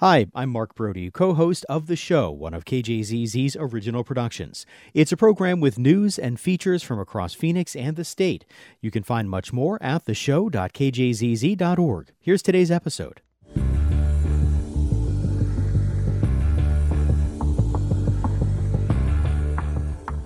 [0.00, 4.64] Hi, I'm Mark Brody, co host of The Show, one of KJZZ's original productions.
[4.94, 8.44] It's a program with news and features from across Phoenix and the state.
[8.80, 12.12] You can find much more at theshow.kjzz.org.
[12.20, 13.22] Here's today's episode.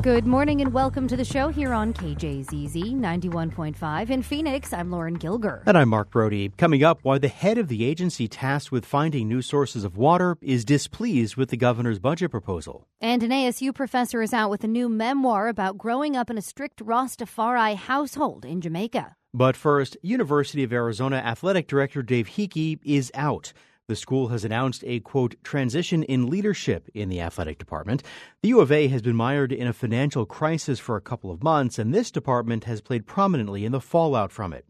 [0.03, 4.73] Good morning and welcome to the show here on KJZZ 91.5 in Phoenix.
[4.73, 5.63] I'm Lauren Gilger.
[5.65, 6.49] And I'm Mark Brody.
[6.57, 10.37] Coming up, why the head of the agency tasked with finding new sources of water
[10.41, 12.89] is displeased with the governor's budget proposal.
[13.01, 16.43] And an ASU professor is out with a new memoir about growing up in a
[16.43, 19.15] strict Rastafari household in Jamaica.
[19.33, 23.53] But first, University of Arizona Athletic Director Dave Heeke is out.
[23.93, 28.03] The school has announced a quote transition in leadership in the athletic department.
[28.41, 31.43] The U of A has been mired in a financial crisis for a couple of
[31.43, 34.67] months, and this department has played prominently in the fallout from it.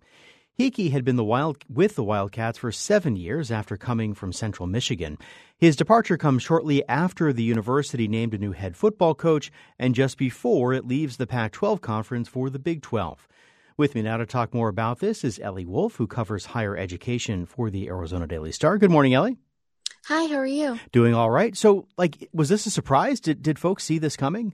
[0.59, 4.67] Heeke had been the wild, with the Wildcats for seven years after coming from Central
[4.67, 5.19] Michigan.
[5.57, 10.19] His departure comes shortly after the university named a new head football coach and just
[10.19, 13.29] before it leaves the Pac 12 conference for the Big 12.
[13.77, 17.47] With me now to talk more about this is Ellie Wolf, who covers higher education
[17.47, 18.77] for the Arizona Daily Star.
[18.77, 19.39] Good morning, Ellie.
[20.06, 20.79] Hi, how are you?
[20.91, 21.56] Doing all right.
[21.56, 23.20] So, like, was this a surprise?
[23.20, 24.53] Did did folks see this coming?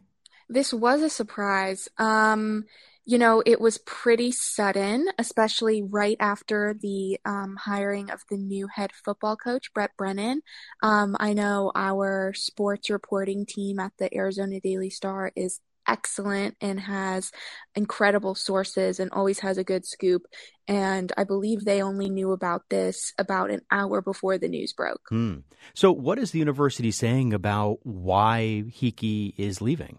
[0.49, 1.89] This was a surprise.
[1.99, 2.67] Um,
[3.05, 8.69] you know, it was pretty sudden, especially right after the um, hiring of the new
[8.69, 10.43] head football coach, Brent Brennan.
[10.83, 16.79] Um, I know our sports reporting team at the Arizona Daily Star is excellent and
[16.79, 17.33] has
[17.75, 20.27] incredible sources and always has a good scoop.
[20.69, 25.01] And I believe they only knew about this about an hour before the news broke.
[25.09, 25.39] Hmm.
[25.75, 29.99] So, what is the university saying about why Heeke is leaving?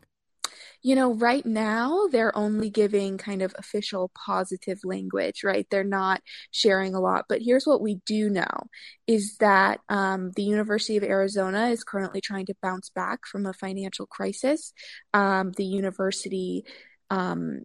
[0.82, 5.68] You know, right now they're only giving kind of official positive language, right?
[5.70, 6.22] They're not
[6.52, 7.26] sharing a lot.
[7.28, 8.68] But here's what we do know
[9.08, 13.54] is that um, the University of Arizona is currently trying to bounce back from a
[13.54, 14.74] financial crisis.
[15.14, 16.64] Um, the university
[17.10, 17.64] um,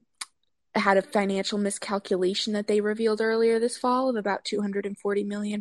[0.75, 5.61] had a financial miscalculation that they revealed earlier this fall of about $240 million.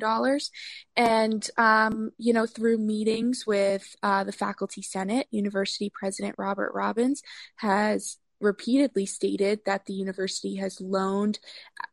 [0.95, 7.21] And, um, you know, through meetings with uh, the faculty senate, University President Robert Robbins
[7.57, 11.39] has repeatedly stated that the university has loaned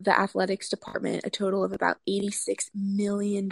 [0.00, 3.48] the athletics department a total of about $86 million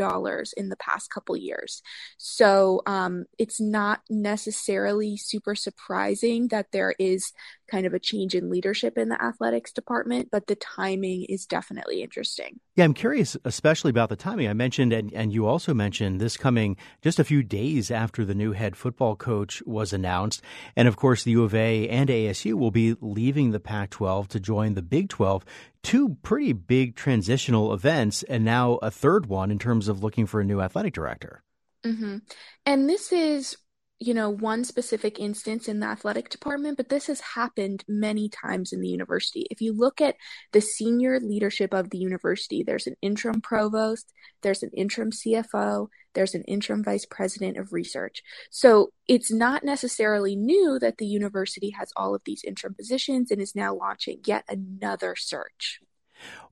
[0.57, 1.81] in the past couple years.
[2.19, 7.33] So um, it's not necessarily super surprising that there is
[7.71, 12.03] kind of a change in leadership in the athletics department, but the timing is definitely
[12.03, 12.61] interesting.
[12.75, 14.49] Yeah, I'm curious, especially about the timing.
[14.49, 18.35] I mentioned, and, and you also mentioned this coming just a few days after the
[18.35, 20.43] new head football coach was announced.
[20.77, 24.29] And of course, the U of A and ASU will be leaving the Pac 12
[24.29, 25.45] to join the Big 12.
[25.83, 30.41] Two pretty big transitional events, and now a third one in terms of looking for
[30.41, 31.43] a new athletic director.
[31.85, 32.19] Mm-hmm.
[32.67, 33.57] And this is
[34.01, 38.73] you know, one specific instance in the athletic department, but this has happened many times
[38.73, 39.47] in the university.
[39.51, 40.15] If you look at
[40.53, 46.35] the senior leadership of the university, there's an interim provost, there's an interim CFO, there's
[46.35, 48.23] an interim vice president of research.
[48.51, 53.41] So it's not necessarily new that the university has all of these interim positions and
[53.41, 55.81] is now launching yet another search.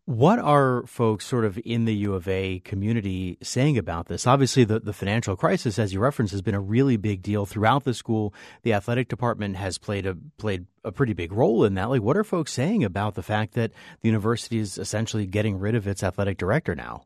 [0.07, 4.25] What are folks sort of in the U of A community saying about this?
[4.25, 7.83] Obviously, the, the financial crisis, as you referenced, has been a really big deal throughout
[7.83, 8.33] the school.
[8.63, 11.91] The athletic department has played a played a pretty big role in that.
[11.91, 15.75] Like, what are folks saying about the fact that the university is essentially getting rid
[15.75, 17.03] of its athletic director now?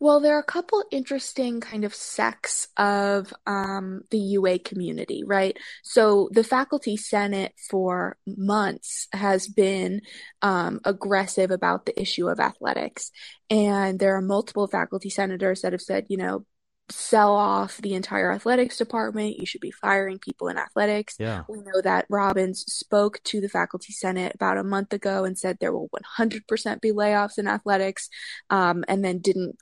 [0.00, 5.58] Well, there are a couple interesting kind of sects of um, the UA community, right?
[5.82, 10.00] So the faculty senate for months has been
[10.40, 13.10] um, aggressive about the issue of athletics.
[13.50, 16.46] And there are multiple faculty senators that have said, you know,
[16.88, 19.36] sell off the entire athletics department.
[19.36, 21.16] You should be firing people in athletics.
[21.18, 21.42] Yeah.
[21.46, 25.58] We know that Robbins spoke to the faculty senate about a month ago and said
[25.60, 28.08] there will 100% be layoffs in athletics,
[28.48, 29.56] um, and then didn't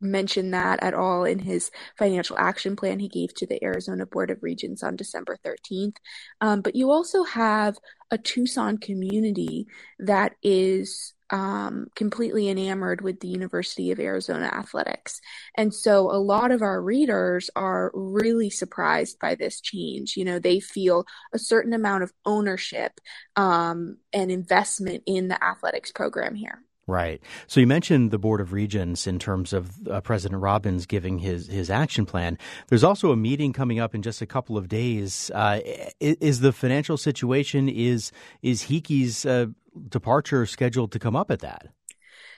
[0.00, 4.30] mention that at all in his financial action plan he gave to the Arizona Board
[4.30, 5.96] of Regents on December 13th.
[6.40, 7.78] Um, but you also have
[8.10, 9.66] a Tucson community
[9.98, 15.20] that is um, completely enamored with the University of Arizona athletics.
[15.56, 20.16] And so a lot of our readers are really surprised by this change.
[20.16, 22.92] You know, they feel a certain amount of ownership
[23.36, 26.62] um, and investment in the athletics program here.
[26.88, 27.20] Right.
[27.46, 31.46] So you mentioned the Board of Regents in terms of uh, President Robbins giving his
[31.46, 32.38] his action plan.
[32.68, 35.30] There's also a meeting coming up in just a couple of days.
[35.34, 35.60] Uh,
[36.00, 39.46] is, the financial situation is is Heeke's uh,
[39.90, 41.66] departure scheduled to come up at that?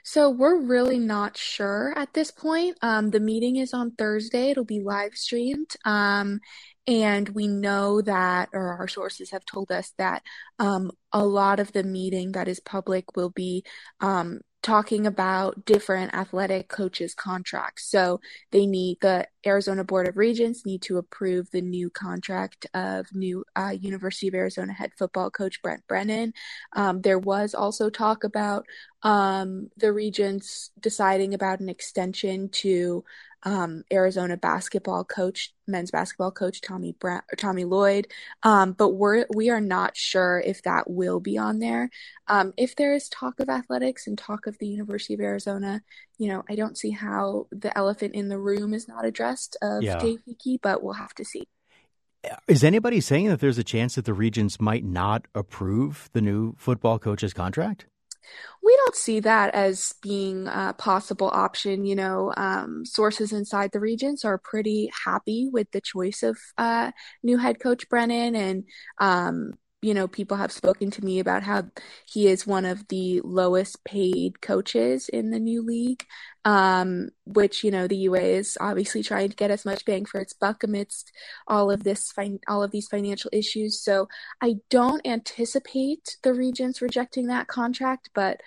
[0.03, 2.77] So we're really not sure at this point.
[2.83, 4.51] Um, the meeting is on Thursday.
[4.51, 5.77] It'll be live streamed.
[5.85, 6.41] Um,
[6.91, 10.23] and we know that, or our sources have told us that
[10.59, 13.65] um, a lot of the meeting that is public will be
[14.01, 17.89] um, talking about different athletic coaches contracts.
[17.89, 18.21] So
[18.51, 23.45] they need the Arizona Board of Regents need to approve the new contract of new
[23.55, 26.35] uh, University of Arizona head football coach Brent Brennan.
[26.75, 28.67] Um, there was also talk about
[29.03, 33.05] um, the regents deciding about an extension to
[33.43, 38.09] um, Arizona basketball coach, men's basketball coach Tommy Brown, Tommy Lloyd.
[38.43, 41.91] Um, but we're we are not sure if that will be on there.
[42.29, 45.83] Um, if there is talk of athletics and talk of the University of Arizona,
[46.19, 49.83] you know, I don't see how the elephant in the room is not addressed of
[49.83, 49.99] yeah.
[49.99, 51.45] Dave Heeke, but we'll have to see.
[52.47, 56.55] Is anybody saying that there's a chance that the regents might not approve the new
[56.59, 57.87] football coach's contract?
[58.63, 61.85] We don't see that as being a possible option.
[61.85, 66.93] You know, um, sources inside the regents are pretty happy with the choice of uh,
[67.23, 68.65] new head coach Brennan, and
[68.99, 71.65] um, you know, people have spoken to me about how
[72.07, 76.05] he is one of the lowest paid coaches in the new league,
[76.45, 80.21] um, which, you know, the UA is obviously trying to get as much bang for
[80.21, 81.13] its buck amidst
[81.47, 83.81] all of this, fin- all of these financial issues.
[83.81, 84.09] So
[84.43, 88.41] I don't anticipate the Regents rejecting that contract, but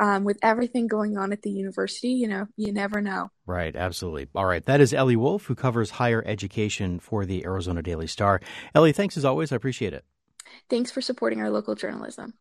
[0.00, 3.30] um, with everything going on at the university, you know, you never know.
[3.46, 4.28] Right, absolutely.
[4.34, 4.64] All right.
[4.64, 8.40] That is Ellie Wolf, who covers higher education for the Arizona Daily Star.
[8.74, 9.52] Ellie, thanks as always.
[9.52, 10.04] I appreciate it.
[10.68, 12.34] Thanks for supporting our local journalism.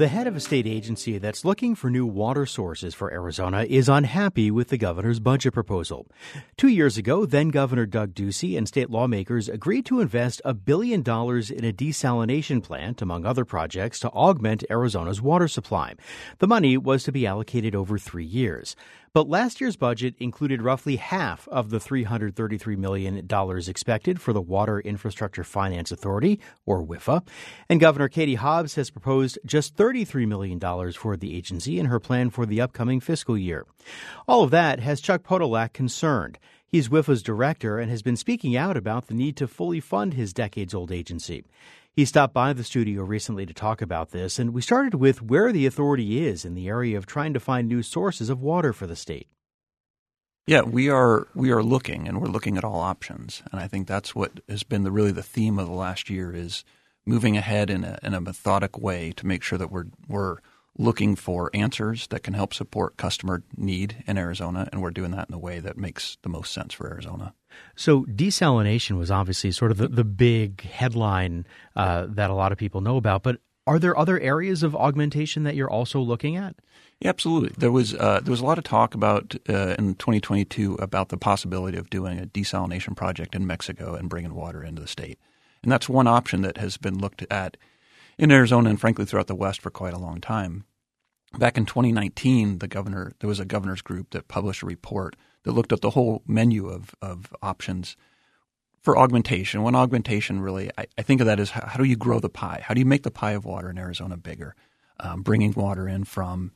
[0.00, 3.86] The head of a state agency that's looking for new water sources for Arizona is
[3.86, 6.06] unhappy with the governor's budget proposal.
[6.56, 11.02] Two years ago, then Governor Doug Ducey and state lawmakers agreed to invest a billion
[11.02, 15.92] dollars in a desalination plant, among other projects, to augment Arizona's water supply.
[16.38, 18.76] The money was to be allocated over three years.
[19.12, 23.28] But last year's budget included roughly half of the $333 million
[23.68, 27.26] expected for the Water Infrastructure Finance Authority, or WIFA.
[27.68, 30.60] And Governor Katie Hobbs has proposed just $33 million
[30.92, 33.66] for the agency in her plan for the upcoming fiscal year.
[34.28, 36.38] All of that has Chuck Podolak concerned.
[36.68, 40.32] He's WIFA's director and has been speaking out about the need to fully fund his
[40.32, 41.42] decades old agency.
[41.92, 45.52] He stopped by the studio recently to talk about this, and we started with where
[45.52, 48.86] the authority is in the area of trying to find new sources of water for
[48.86, 49.28] the state.
[50.46, 53.86] Yeah, we are we are looking, and we're looking at all options, and I think
[53.86, 56.64] that's what has been the really the theme of the last year is
[57.04, 60.38] moving ahead in a, in a methodic way to make sure that we're we're
[60.78, 65.28] looking for answers that can help support customer need in Arizona, and we're doing that
[65.28, 67.34] in a way that makes the most sense for Arizona.
[67.76, 71.46] So, desalination was obviously sort of the, the big headline
[71.76, 75.42] uh, that a lot of people know about, but are there other areas of augmentation
[75.44, 76.56] that you're also looking at?
[77.00, 77.54] Yeah, absolutely.
[77.56, 81.16] There was uh, there was a lot of talk about uh, in 2022 about the
[81.16, 85.18] possibility of doing a desalination project in Mexico and bringing water into the state,
[85.62, 87.56] and that's one option that has been looked at
[88.20, 90.64] in Arizona and frankly throughout the West for quite a long time.
[91.38, 95.52] Back in 2019, the governor there was a governors group that published a report that
[95.52, 97.96] looked at the whole menu of of options
[98.82, 99.62] for augmentation.
[99.62, 102.28] When augmentation really, I, I think of that as how, how, do you grow the
[102.28, 102.62] pie?
[102.64, 104.54] How do you make the pie of water in Arizona bigger?
[104.98, 106.52] Um, bringing water in from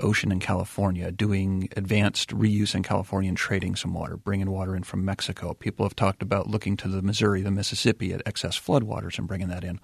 [0.00, 4.82] ocean in California, doing advanced reuse in California and trading some water, bringing water in
[4.82, 5.54] from Mexico.
[5.54, 9.48] People have talked about looking to the Missouri, the Mississippi at excess floodwaters and bringing
[9.48, 9.80] that in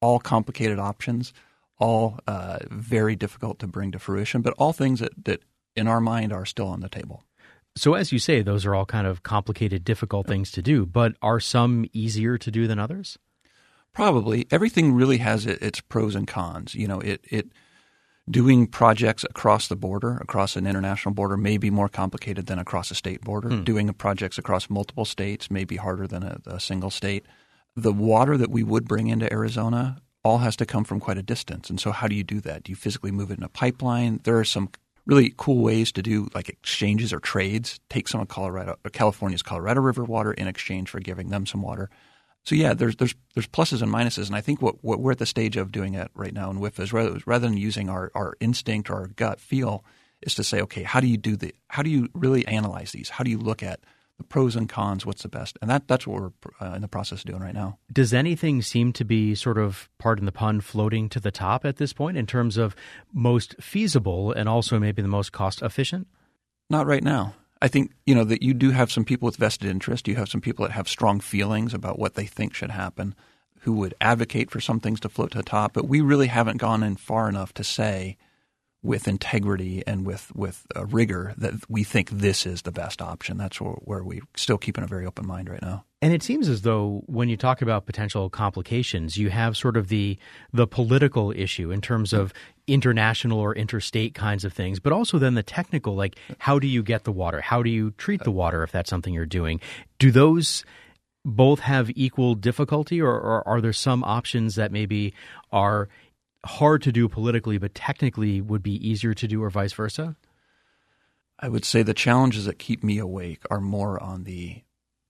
[0.00, 1.32] all complicated options,
[1.78, 5.42] all uh, very difficult to bring to fruition, but all things that, that
[5.76, 7.24] in our mind are still on the table.
[7.76, 11.14] So, as you say, those are all kind of complicated, difficult things to do, but
[11.22, 13.18] are some easier to do than others?
[13.92, 14.46] Probably.
[14.50, 16.74] Everything really has its pros and cons.
[16.74, 17.48] You know, it, it
[18.28, 22.90] doing projects across the border, across an international border, may be more complicated than across
[22.90, 23.48] a state border.
[23.48, 23.64] Hmm.
[23.64, 27.26] Doing projects across multiple states may be harder than a, a single state
[27.82, 31.22] the water that we would bring into Arizona all has to come from quite a
[31.22, 31.70] distance.
[31.70, 32.64] And so, how do you do that?
[32.64, 34.20] Do you physically move it in a pipeline?
[34.24, 34.70] There are some
[35.06, 37.80] really cool ways to do like exchanges or trades.
[37.88, 41.88] Take some of Colorado, California's Colorado River water in exchange for giving them some water.
[42.44, 45.18] So yeah, there's there's there's pluses and minuses, and I think what, what we're at
[45.18, 48.10] the stage of doing it right now in WIFA is rather, rather than using our,
[48.14, 49.84] our instinct or our gut feel,
[50.22, 53.10] is to say, okay, how do you do the how do you really analyze these?
[53.10, 53.80] How do you look at
[54.18, 56.88] the pros and cons, what's the best, and that that's what we're uh, in the
[56.88, 57.78] process of doing right now.
[57.92, 61.76] Does anything seem to be sort of, pardon the pun, floating to the top at
[61.76, 62.74] this point in terms of
[63.12, 66.08] most feasible and also maybe the most cost efficient?
[66.68, 67.34] Not right now.
[67.62, 70.06] I think you know that you do have some people with vested interest.
[70.08, 73.14] You have some people that have strong feelings about what they think should happen,
[73.60, 75.72] who would advocate for some things to float to the top.
[75.72, 78.16] But we really haven't gone in far enough to say,
[78.82, 83.36] with integrity and with with uh, rigor, that we think this is the best option.
[83.36, 85.84] That's where, where we still keeping a very open mind right now.
[86.00, 89.88] And it seems as though when you talk about potential complications, you have sort of
[89.88, 90.16] the
[90.52, 92.32] the political issue in terms of
[92.68, 96.82] international or interstate kinds of things, but also then the technical, like how do you
[96.82, 97.40] get the water?
[97.40, 99.60] How do you treat the water if that's something you're doing?
[99.98, 100.64] Do those
[101.24, 105.14] both have equal difficulty, or, or are there some options that maybe
[105.50, 105.88] are
[106.48, 110.16] hard to do politically, but technically would be easier to do, or vice versa?
[111.38, 114.62] I would say the challenges that keep me awake are more on the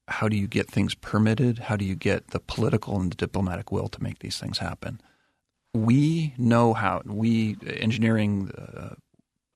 [0.08, 1.58] how do you get things permitted?
[1.58, 5.00] How do you get the political and the diplomatic will to make these things happen?
[5.74, 7.02] We know how.
[7.04, 8.94] We engineering uh,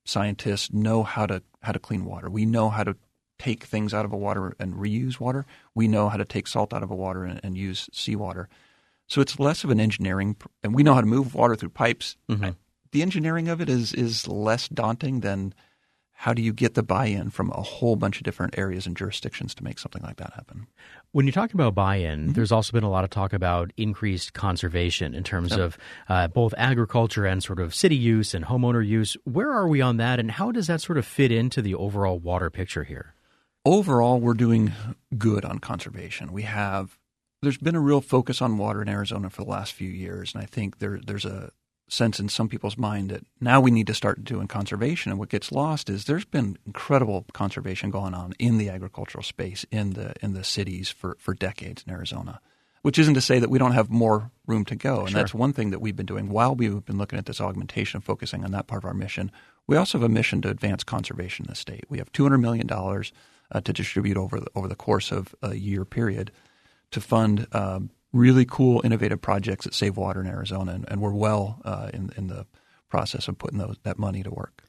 [0.04, 2.28] scientists know how to how to clean water.
[2.28, 2.96] We know how to
[3.38, 5.46] take things out of a water and reuse water.
[5.74, 8.48] We know how to take salt out of a water and, and use seawater.
[9.06, 12.16] So it's less of an engineering, and we know how to move water through pipes.
[12.30, 12.50] Mm-hmm.
[12.92, 15.54] The engineering of it is is less daunting than
[16.22, 19.56] how do you get the buy-in from a whole bunch of different areas and jurisdictions
[19.56, 20.68] to make something like that happen?
[21.10, 22.32] When you talk about buy-in, mm-hmm.
[22.34, 25.76] there's also been a lot of talk about increased conservation in terms of
[26.08, 29.16] uh, both agriculture and sort of city use and homeowner use.
[29.24, 32.20] Where are we on that, and how does that sort of fit into the overall
[32.20, 33.14] water picture here?
[33.64, 34.72] Overall, we're doing
[35.18, 36.32] good on conservation.
[36.32, 36.98] We have
[37.42, 40.42] there's been a real focus on water in Arizona for the last few years, and
[40.42, 41.50] I think there there's a
[41.88, 45.12] sense in some people's mind that now we need to start doing conservation.
[45.12, 49.66] And what gets lost is there's been incredible conservation going on in the agricultural space
[49.70, 52.40] in the in the cities for, for decades in Arizona.
[52.80, 55.02] Which isn't to say that we don't have more room to go.
[55.02, 55.20] And sure.
[55.20, 58.44] that's one thing that we've been doing while we've been looking at this augmentation, focusing
[58.44, 59.30] on that part of our mission.
[59.68, 61.84] We also have a mission to advance conservation in the state.
[61.88, 65.84] We have $200 million uh, to distribute over the, over the course of a year
[65.84, 66.32] period
[66.92, 71.12] to fund um, really cool, innovative projects that save water in Arizona, and, and we're
[71.12, 72.46] well uh, in, in the
[72.88, 74.62] process of putting those, that money to work.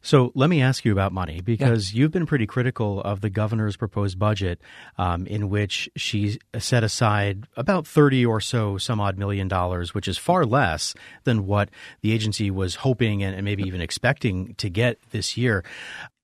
[0.00, 1.98] So let me ask you about money because yeah.
[1.98, 4.60] you've been pretty critical of the governor's proposed budget,
[4.96, 10.06] um, in which she set aside about thirty or so, some odd million dollars, which
[10.06, 10.94] is far less
[11.24, 11.68] than what
[12.00, 15.64] the agency was hoping and, and maybe even expecting to get this year.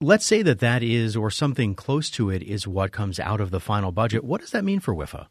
[0.01, 3.51] Let's say that that is, or something close to it, is what comes out of
[3.51, 4.23] the final budget.
[4.23, 5.27] What does that mean for WIFA?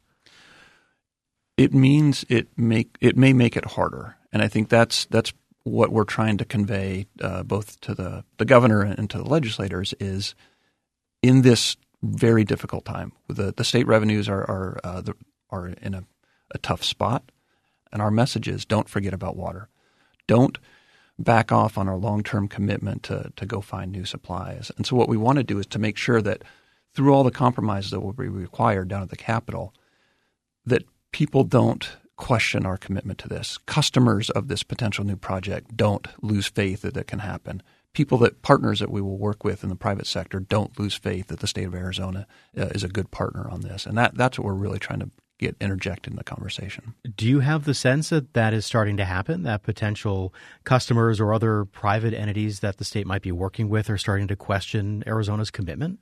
[1.57, 5.33] It means it make it may make it harder, and I think that's that's
[5.63, 9.93] what we're trying to convey uh, both to the the governor and to the legislators
[9.99, 10.35] is
[11.21, 13.13] in this very difficult time.
[13.27, 15.13] The the state revenues are are uh, the,
[15.49, 16.03] are in a,
[16.51, 17.31] a tough spot,
[17.91, 19.69] and our message is don't forget about water,
[20.27, 20.57] don't
[21.19, 24.71] back off on our long term commitment to to go find new supplies.
[24.75, 26.43] And so what we want to do is to make sure that
[26.95, 29.73] through all the compromises that will be required down at the Capitol,
[30.65, 30.83] that
[31.13, 33.57] people don't question our commitment to this.
[33.59, 37.63] Customers of this potential new project don't lose faith that it can happen.
[37.93, 41.27] People that partners that we will work with in the private sector don't lose faith
[41.27, 42.27] that the state of Arizona
[42.57, 45.11] uh, is a good partner on this, and that that's what we're really trying to
[45.37, 46.95] get interjected in the conversation.
[47.15, 49.43] Do you have the sense that that is starting to happen?
[49.43, 53.97] That potential customers or other private entities that the state might be working with are
[53.97, 55.99] starting to question Arizona's commitment?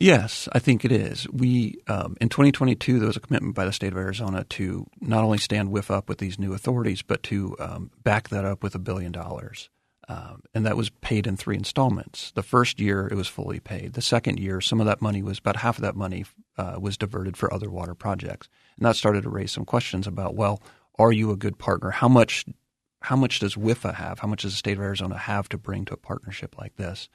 [0.00, 1.28] Yes, I think it is.
[1.30, 5.22] We um, in 2022 there was a commitment by the state of Arizona to not
[5.22, 8.74] only stand WIFA up with these new authorities, but to um, back that up with
[8.74, 9.68] a billion dollars,
[10.08, 12.32] um, and that was paid in three installments.
[12.34, 13.92] The first year it was fully paid.
[13.92, 16.24] The second year, some of that money was about half of that money
[16.56, 20.34] uh, was diverted for other water projects, and that started to raise some questions about
[20.34, 20.62] well,
[20.98, 21.90] are you a good partner?
[21.90, 22.46] How much
[23.02, 24.20] how much does WIFA have?
[24.20, 27.10] How much does the state of Arizona have to bring to a partnership like this?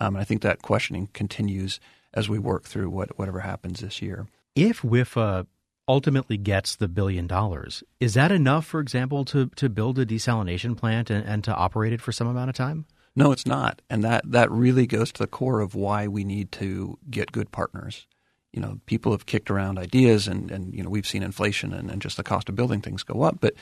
[0.00, 1.78] Um, and I think that questioning continues
[2.14, 4.26] as we work through what, whatever happens this year.
[4.54, 5.46] If WIFA
[5.86, 10.76] ultimately gets the billion dollars, is that enough, for example, to, to build a desalination
[10.76, 12.86] plant and, and to operate it for some amount of time?
[13.16, 13.82] No, it's not.
[13.90, 17.52] And that, that really goes to the core of why we need to get good
[17.52, 18.06] partners.
[18.52, 21.90] You know, people have kicked around ideas and, and you know, we've seen inflation and,
[21.90, 23.38] and just the cost of building things go up.
[23.40, 23.54] But,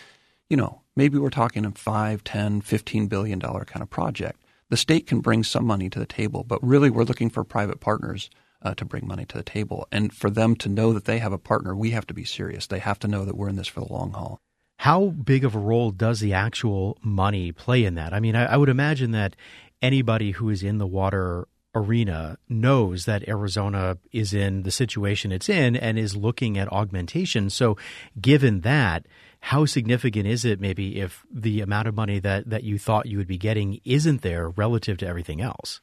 [0.49, 4.43] you know, maybe we're talking a 5, 10, 15 billion dollar kind of project.
[4.73, 7.79] The state can bring some money to the table, but really we're looking for private
[7.79, 8.31] partners
[8.63, 9.87] uh, to bring money to the table.
[9.93, 12.67] And for them to know that they have a partner, we have to be serious.
[12.67, 14.41] They have to know that we're in this for the long haul.
[14.79, 18.15] How big of a role does the actual money play in that?
[18.15, 19.37] I mean, I, I would imagine that
[19.83, 25.51] anybody who is in the water arena knows that Arizona is in the situation it's
[25.51, 27.51] in and is looking at augmentation.
[27.51, 27.77] So,
[28.19, 29.05] given that,
[29.45, 33.19] how significant is it maybe if the amount of money that, that you thought you
[33.19, 35.81] would be getting isn't there relative to everything else?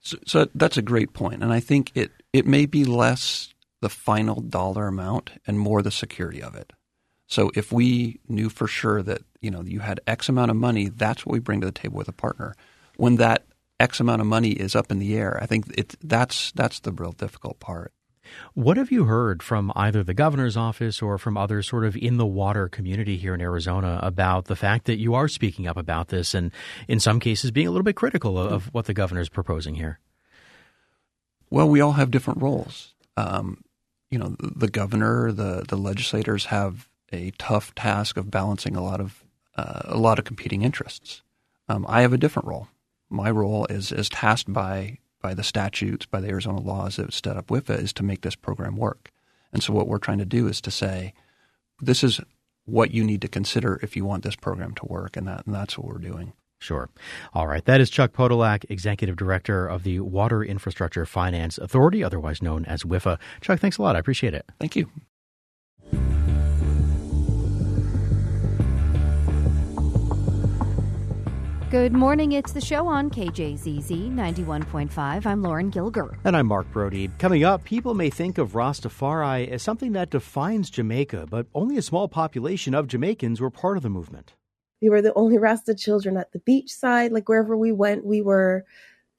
[0.00, 3.88] So, so that's a great point, and I think it it may be less the
[3.88, 6.74] final dollar amount and more the security of it.
[7.26, 10.90] So if we knew for sure that you know you had X amount of money,
[10.90, 12.54] that's what we bring to the table with a partner.
[12.96, 13.46] When that
[13.80, 16.92] X amount of money is up in the air, I think it that's that's the
[16.92, 17.94] real difficult part.
[18.54, 22.16] What have you heard from either the governor's office or from other sort of in
[22.16, 26.08] the water community here in Arizona about the fact that you are speaking up about
[26.08, 26.50] this and
[26.88, 29.98] in some cases being a little bit critical of, what the governor is proposing here?
[31.50, 32.94] Well, we all have different roles.
[33.16, 33.62] Um,
[34.10, 38.82] you know, the, the, governor, the the legislators have a tough task of balancing a
[38.82, 39.22] lot of
[39.56, 41.22] uh, a lot of competing interests.
[41.68, 42.68] Um, I have a different role.
[43.10, 47.38] My role is is tasked by by the statutes, by the Arizona laws that set
[47.38, 49.10] up WIFA, is to make this program work.
[49.54, 51.14] And so what we're trying to do is to say,
[51.80, 52.20] this is
[52.66, 55.54] what you need to consider if you want this program to work, and that and
[55.54, 56.34] that's what we're doing.
[56.58, 56.90] Sure.
[57.32, 57.64] All right.
[57.64, 62.82] That is Chuck Podolak, Executive Director of the Water Infrastructure Finance Authority, otherwise known as
[62.82, 63.18] WIFA.
[63.40, 63.96] Chuck, thanks a lot.
[63.96, 64.44] I appreciate it.
[64.60, 64.90] Thank you.
[71.74, 72.30] Good morning.
[72.30, 75.26] It's the show on KJZZ 91.5.
[75.26, 76.16] I'm Lauren Gilger.
[76.22, 77.08] And I'm Mark Brody.
[77.18, 81.82] Coming up, people may think of Rastafari as something that defines Jamaica, but only a
[81.82, 84.34] small population of Jamaicans were part of the movement.
[84.80, 87.10] We were the only Rasta children at the beachside.
[87.10, 88.64] Like wherever we went, we were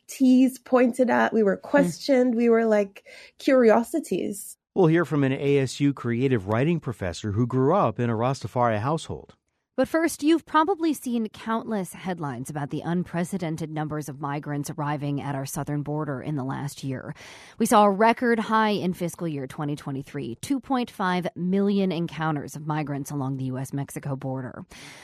[0.08, 2.38] teased, pointed at, we were questioned, mm.
[2.38, 3.04] we were like
[3.38, 4.56] curiosities.
[4.74, 9.36] We'll hear from an ASU creative writing professor who grew up in a Rastafari household.
[9.78, 15.36] But first, you've probably seen countless headlines about the unprecedented numbers of migrants arriving at
[15.36, 17.14] our southern border in the last year.
[17.58, 23.36] We saw a record high in fiscal year 2023 2.5 million encounters of migrants along
[23.36, 23.74] the U.S.
[23.74, 24.64] Mexico border.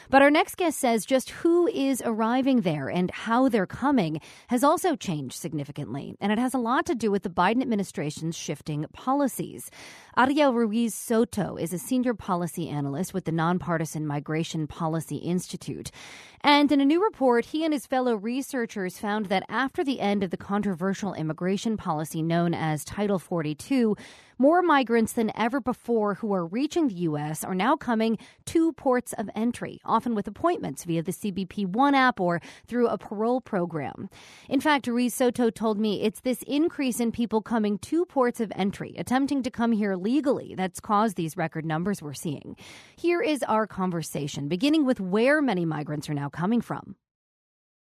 [0.10, 4.64] But our next guest says just who is arriving there and how they're coming has
[4.64, 6.16] also changed significantly.
[6.22, 9.70] And it has a lot to do with the Biden administration's shifting policies.
[10.18, 15.92] Ariel Ruiz Soto is a senior policy analyst with the Nonpartisan Migration Policy Institute.
[16.42, 20.24] And in a new report, he and his fellow researchers found that after the end
[20.24, 23.96] of the controversial immigration policy known as Title 42,
[24.42, 27.44] more migrants than ever before who are reaching the U.S.
[27.44, 32.20] are now coming to ports of entry, often with appointments via the CBP One app
[32.20, 34.10] or through a parole program.
[34.50, 38.52] In fact, Ruiz Soto told me it's this increase in people coming to ports of
[38.56, 42.56] entry, attempting to come here legally, that's caused these record numbers we're seeing.
[42.96, 46.96] Here is our conversation, beginning with where many migrants are now coming from.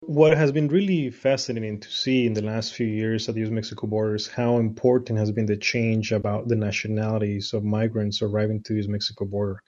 [0.01, 3.51] What has been really fascinating to see in the last few years at the US
[3.51, 8.63] Mexico border is how important has been the change about the nationalities of migrants arriving
[8.63, 9.61] to the US Mexico border.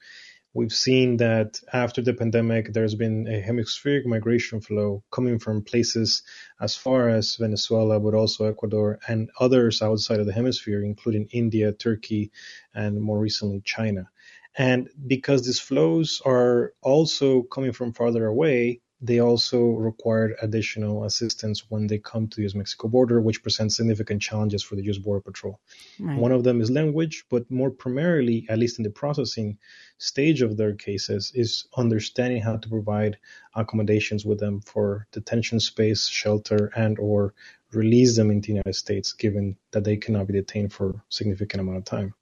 [0.55, 6.23] We've seen that after the pandemic, there's been a hemispheric migration flow coming from places
[6.61, 11.73] as far as Venezuela, but also Ecuador and others outside of the hemisphere, including India,
[11.73, 12.31] Turkey,
[12.73, 14.09] and more recently China.
[14.57, 21.71] And because these flows are also coming from farther away, they also required additional assistance
[21.71, 24.99] when they come to the US Mexico border, which presents significant challenges for the US
[24.99, 25.59] Border Patrol.
[25.99, 26.19] Right.
[26.19, 29.59] One of them is language, but more primarily, at least in the processing
[29.99, 33.17] stage of their cases, is understanding how to provide
[33.55, 37.35] accommodations with them for detention space, shelter, and or
[37.73, 41.61] release them into the United States, given that they cannot be detained for a significant
[41.61, 42.15] amount of time.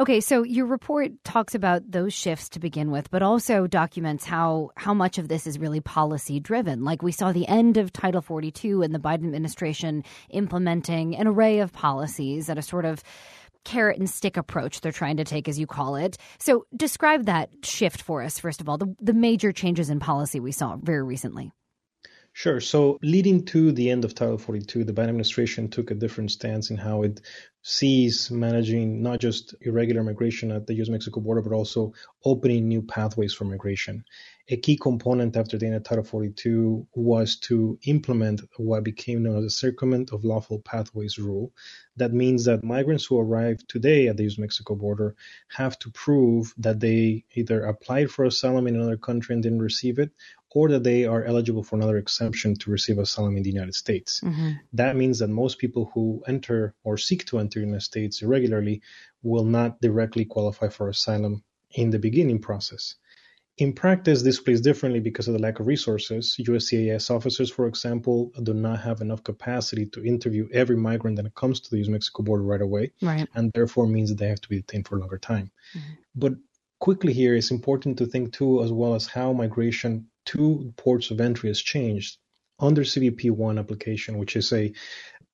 [0.00, 4.70] Okay, so your report talks about those shifts to begin with, but also documents how
[4.76, 6.84] how much of this is really policy driven.
[6.84, 11.58] Like we saw the end of Title 42 and the Biden administration implementing an array
[11.58, 13.02] of policies at a sort of
[13.64, 16.16] carrot and stick approach they're trying to take, as you call it.
[16.38, 20.38] So describe that shift for us, first of all, the, the major changes in policy
[20.38, 21.50] we saw very recently.
[22.38, 22.60] Sure.
[22.60, 26.70] So, leading to the end of Title 42, the Biden administration took a different stance
[26.70, 27.20] in how it
[27.68, 31.92] sees managing not just irregular migration at the US Mexico border, but also
[32.24, 34.04] opening new pathways for migration.
[34.48, 39.36] A key component after the end of Title 42 was to implement what became known
[39.36, 41.52] as the Circumvention of Lawful Pathways rule.
[41.96, 45.14] That means that migrants who arrive today at the US Mexico border
[45.48, 49.98] have to prove that they either applied for asylum in another country and didn't receive
[49.98, 50.10] it,
[50.52, 54.20] or that they are eligible for another exemption to receive asylum in the United States.
[54.20, 54.52] Mm-hmm.
[54.72, 58.80] That means that most people who enter or seek to enter the United States irregularly
[59.22, 62.94] will not directly qualify for asylum in the beginning process.
[63.58, 66.36] In practice, this plays differently because of the lack of resources.
[66.38, 71.58] USCIS officers, for example, do not have enough capacity to interview every migrant that comes
[71.60, 73.28] to the US Mexico border right away, right.
[73.34, 75.50] and therefore means that they have to be detained for a longer time.
[75.76, 75.92] Mm-hmm.
[76.14, 76.34] But
[76.78, 81.20] quickly here, it's important to think too, as well as how migration to ports of
[81.20, 82.18] entry has changed
[82.58, 84.72] under CBP One application, which is a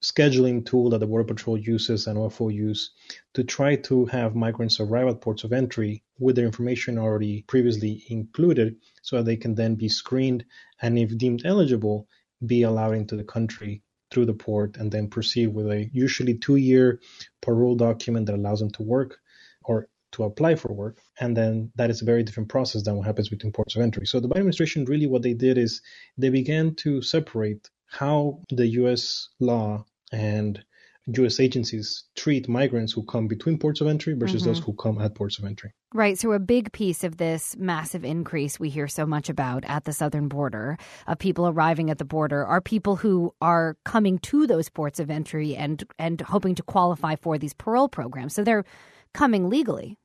[0.02, 2.90] scheduling tool that the Border Patrol uses and OFO use
[3.33, 8.04] to try to have migrants arrive at ports of entry with their information already previously
[8.09, 10.44] included so that they can then be screened
[10.83, 12.07] and, if deemed eligible,
[12.46, 16.57] be allowed into the country through the port and then proceed with a usually two
[16.57, 17.00] year
[17.40, 19.18] parole document that allows them to work
[19.64, 20.98] or to apply for work.
[21.20, 24.07] And then that is a very different process than what happens between ports of entry.
[24.07, 25.83] So the Biden administration really what they did is
[26.16, 30.64] they began to separate how the US law and
[31.07, 31.38] U.S.
[31.38, 34.53] agencies treat migrants who come between ports of entry versus mm-hmm.
[34.53, 35.70] those who come at ports of entry.
[35.92, 36.18] Right.
[36.18, 39.92] So, a big piece of this massive increase we hear so much about at the
[39.92, 44.70] southern border of people arriving at the border are people who are coming to those
[44.70, 48.35] ports of entry and and hoping to qualify for these parole programs.
[48.35, 48.64] So they're
[49.12, 49.98] coming legally.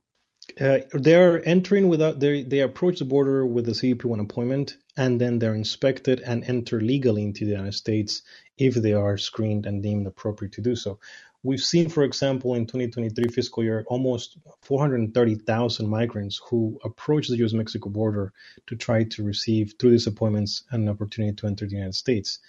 [0.60, 5.38] Uh, they're entering without they they approach the border with the CBP-1 appointment, and then
[5.38, 8.22] they're inspected and enter legally into the United States
[8.58, 10.98] if they are screened and deemed appropriate to do so.
[11.42, 17.90] We've seen, for example, in 2023 fiscal year, almost 430,000 migrants who approach the U.S.-Mexico
[17.90, 18.34] border
[18.66, 22.40] to try to receive, through these appointments, an opportunity to enter the United States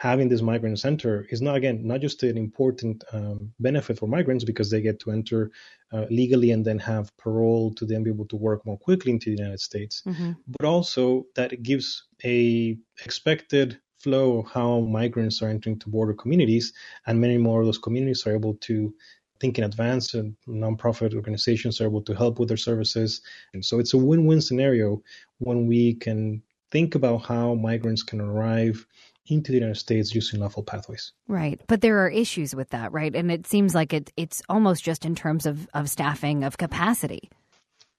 [0.00, 4.44] having this migrant center is not again not just an important um, benefit for migrants
[4.44, 5.50] because they get to enter
[5.92, 9.28] uh, legally and then have parole to then be able to work more quickly into
[9.28, 10.32] the United States, mm-hmm.
[10.46, 16.14] but also that it gives a expected flow of how migrants are entering to border
[16.14, 16.72] communities,
[17.06, 18.94] and many more of those communities are able to
[19.38, 23.22] think in advance and nonprofit organizations are able to help with their services
[23.54, 25.02] and so it's a win-win scenario
[25.38, 28.86] when we can think about how migrants can arrive
[29.26, 31.12] into the United States using lawful pathways.
[31.28, 31.60] Right.
[31.66, 33.14] But there are issues with that, right?
[33.14, 37.30] And it seems like it, it's almost just in terms of, of staffing, of capacity.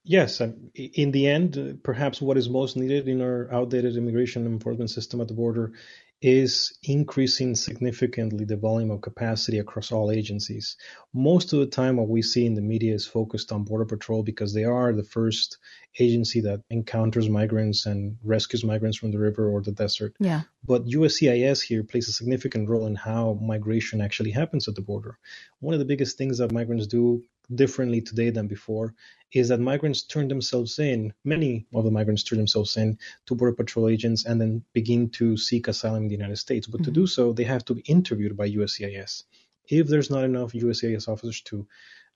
[0.03, 4.89] Yes, and in the end, perhaps what is most needed in our outdated immigration enforcement
[4.89, 5.73] system at the border
[6.21, 10.77] is increasing significantly the volume of capacity across all agencies.
[11.13, 14.21] Most of the time, what we see in the media is focused on Border Patrol
[14.21, 15.57] because they are the first
[15.99, 20.15] agency that encounters migrants and rescues migrants from the river or the desert.
[20.19, 20.41] Yeah.
[20.65, 25.17] But USCIS here plays a significant role in how migration actually happens at the border.
[25.59, 27.23] One of the biggest things that migrants do
[27.53, 28.93] differently today than before
[29.33, 33.55] is that migrants turn themselves in, many of the migrants turn themselves in to Border
[33.55, 36.67] Patrol agents and then begin to seek asylum in the United States.
[36.67, 36.85] But mm-hmm.
[36.85, 39.23] to do so, they have to be interviewed by USCIS.
[39.67, 41.67] If there's not enough USCIS officers to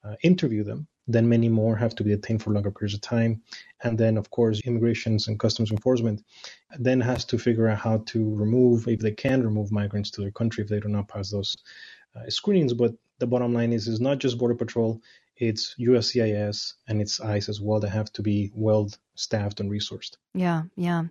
[0.05, 3.41] uh, interview them, then many more have to be detained for longer periods of time.
[3.83, 6.23] And then, of course, immigrations and customs enforcement
[6.79, 10.31] then has to figure out how to remove, if they can remove migrants to their
[10.31, 11.55] country if they do not pass those
[12.15, 12.73] uh, screenings.
[12.73, 15.01] But the bottom line is, is not just Border Patrol,
[15.37, 20.17] it's USCIS and it's ICE as well that have to be well staffed and resourced.
[20.33, 21.03] Yeah, yeah.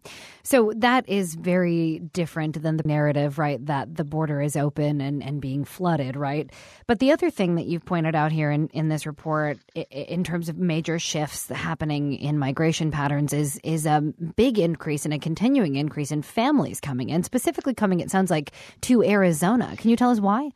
[0.43, 3.65] So that is very different than the narrative, right?
[3.65, 6.51] That the border is open and, and being flooded, right?
[6.87, 10.49] But the other thing that you've pointed out here in, in this report, in terms
[10.49, 14.01] of major shifts happening in migration patterns, is is a
[14.37, 18.53] big increase and a continuing increase in families coming in, specifically coming, it sounds like,
[18.83, 19.75] to Arizona.
[19.77, 20.51] Can you tell us why?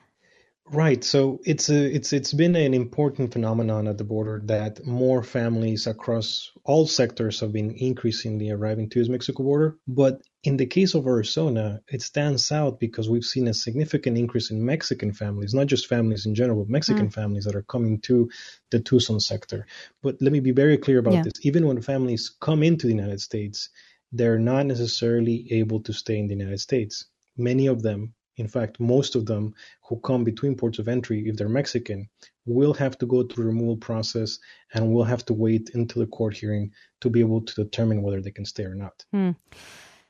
[0.70, 1.02] Right.
[1.02, 5.86] So it's a, it's it's been an important phenomenon at the border that more families
[5.86, 9.78] across all sectors have been increasingly arriving to the Mexico border.
[9.86, 14.50] But in the case of Arizona, it stands out because we've seen a significant increase
[14.50, 17.14] in Mexican families, not just families in general, but Mexican mm.
[17.14, 18.30] families that are coming to
[18.70, 19.66] the Tucson sector.
[20.02, 21.22] But let me be very clear about yeah.
[21.22, 21.34] this.
[21.42, 23.70] Even when families come into the United States,
[24.12, 27.06] they're not necessarily able to stay in the United States.
[27.36, 29.54] Many of them in fact, most of them
[29.88, 32.08] who come between ports of entry, if they're Mexican,
[32.46, 34.38] will have to go through the removal process
[34.72, 36.70] and will have to wait until the court hearing
[37.00, 39.04] to be able to determine whether they can stay or not.
[39.12, 39.32] Hmm.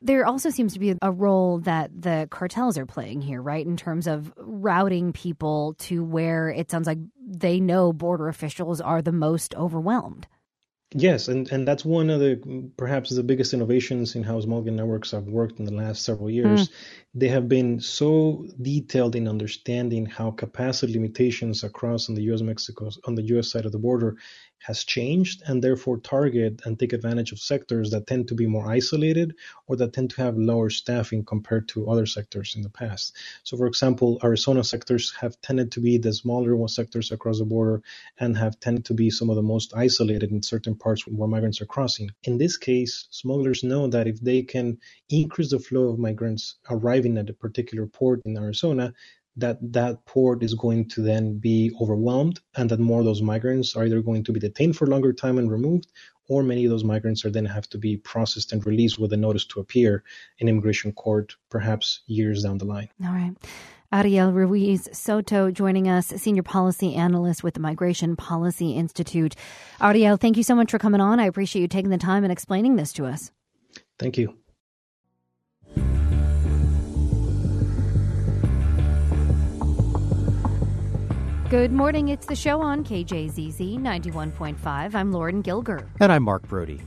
[0.00, 3.66] There also seems to be a role that the cartels are playing here, right?
[3.66, 9.02] In terms of routing people to where it sounds like they know border officials are
[9.02, 10.28] the most overwhelmed.
[10.94, 15.10] Yes, and, and that's one of the perhaps the biggest innovations in how smuggling networks
[15.10, 16.68] have worked in the last several years.
[16.68, 16.72] Mm.
[17.14, 22.40] They have been so detailed in understanding how capacity limitations across on the U.S.
[22.40, 23.50] Mexico on the U.S.
[23.50, 24.16] side of the border
[24.58, 28.68] has changed and therefore target and take advantage of sectors that tend to be more
[28.68, 29.34] isolated
[29.66, 33.16] or that tend to have lower staffing compared to other sectors in the past.
[33.44, 37.82] So, for example, Arizona sectors have tended to be the smaller sectors across the border
[38.18, 41.60] and have tended to be some of the most isolated in certain parts where migrants
[41.60, 42.10] are crossing.
[42.24, 47.16] In this case, smugglers know that if they can increase the flow of migrants arriving
[47.18, 48.92] at a particular port in Arizona,
[49.38, 53.76] that that port is going to then be overwhelmed and that more of those migrants
[53.76, 55.86] are either going to be detained for longer time and removed
[56.28, 59.16] or many of those migrants are then have to be processed and released with a
[59.16, 60.04] notice to appear
[60.38, 63.34] in immigration court perhaps years down the line all right
[63.90, 69.34] Ariel Ruiz Soto joining us, Senior Policy Analyst with the Migration Policy Institute.
[69.80, 71.18] Ariel, thank you so much for coming on.
[71.18, 73.30] I appreciate you taking the time and explaining this to us.
[73.98, 74.37] Thank you.
[81.50, 82.08] Good morning.
[82.08, 84.94] It's the show on KJZZ 91.5.
[84.94, 85.88] I'm Lauren Gilger.
[85.98, 86.82] And I'm Mark Brody.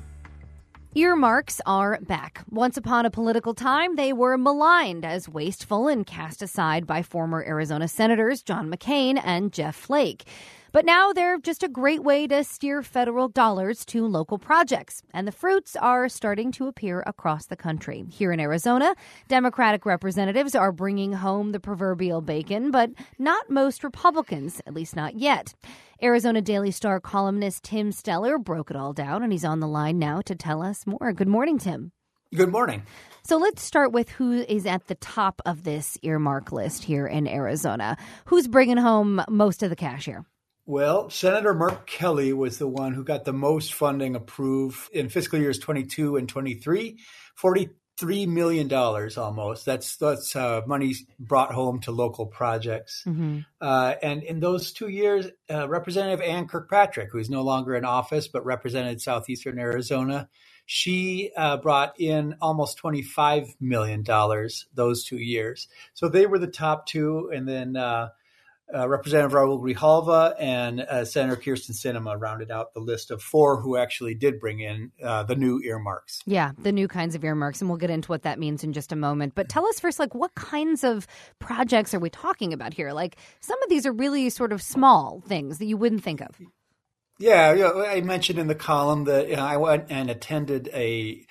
[0.93, 2.43] Earmarks are back.
[2.51, 7.43] Once upon a political time, they were maligned as wasteful and cast aside by former
[7.43, 10.25] Arizona Senators John McCain and Jeff Flake.
[10.73, 15.03] But now they're just a great way to steer federal dollars to local projects.
[15.13, 18.05] And the fruits are starting to appear across the country.
[18.09, 18.95] Here in Arizona,
[19.27, 25.15] Democratic representatives are bringing home the proverbial bacon, but not most Republicans, at least not
[25.15, 25.53] yet.
[26.01, 29.99] Arizona Daily Star columnist Tim Steller broke it all down, and he's on the line
[29.99, 31.11] now to tell us more.
[31.11, 31.91] Good morning, Tim.
[32.33, 32.83] Good morning.
[33.23, 37.27] So let's start with who is at the top of this earmark list here in
[37.27, 37.97] Arizona.
[38.25, 40.25] Who's bringing home most of the cash here?
[40.65, 45.39] Well, Senator Mark Kelly was the one who got the most funding approved in fiscal
[45.39, 46.97] years 22 and 23,
[47.35, 49.65] 43 million dollars almost.
[49.65, 53.03] That's that's uh, money brought home to local projects.
[53.07, 53.39] Mm-hmm.
[53.59, 57.83] Uh, and in those two years, uh, Representative Ann Kirkpatrick, who is no longer in
[57.83, 60.29] office but represented southeastern Arizona,
[60.67, 64.05] she uh, brought in almost $25 million
[64.73, 65.67] those two years.
[65.95, 67.31] So they were the top two.
[67.33, 67.75] And then
[68.75, 73.61] uh, Representative Raul Grijalva and uh, Senator Kyrsten Sinema rounded out the list of four
[73.61, 76.21] who actually did bring in uh, the new earmarks.
[76.25, 78.91] Yeah, the new kinds of earmarks, and we'll get into what that means in just
[78.91, 79.35] a moment.
[79.35, 81.07] But tell us first, like, what kinds of
[81.39, 82.91] projects are we talking about here?
[82.91, 86.39] Like, some of these are really sort of small things that you wouldn't think of.
[87.19, 90.69] Yeah, you know, I mentioned in the column that you know, I went and attended
[90.73, 91.23] a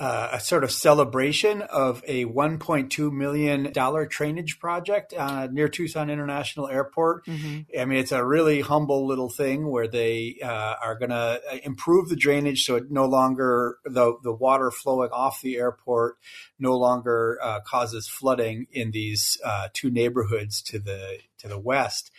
[0.00, 6.10] uh, a sort of celebration of a 1.2 million dollar trainage project uh, near Tucson
[6.10, 7.26] International Airport.
[7.26, 7.80] Mm-hmm.
[7.80, 12.08] I mean, it's a really humble little thing where they uh, are going to improve
[12.08, 16.16] the drainage so it no longer the the water flowing off the airport
[16.58, 22.10] no longer uh, causes flooding in these uh, two neighborhoods to the to the west.